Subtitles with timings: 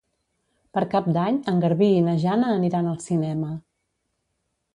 [0.77, 3.53] Per Cap d'Any en Garbí i na Jana aniran al cinema.